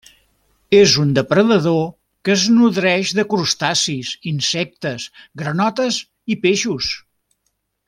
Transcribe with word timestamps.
És 0.77 0.93
un 1.01 1.09
depredador 1.17 1.83
que 2.29 2.33
es 2.35 2.45
nodreix 2.55 3.11
de 3.19 3.27
crustacis, 3.35 4.15
insectes, 4.33 5.07
granotes 5.43 6.01
i 6.37 6.41
peixos. 6.49 6.91